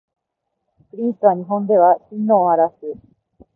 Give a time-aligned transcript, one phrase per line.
[0.89, 2.99] プリンスとは日本では親王を表す